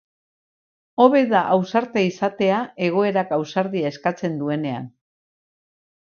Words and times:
Hobe 1.03 1.19
da 1.33 1.41
ausarta 1.55 2.01
izatea 2.05 2.61
egoerak 2.87 3.33
ausardia 3.37 3.91
eskatzen 3.97 4.39
duenean. 4.41 4.89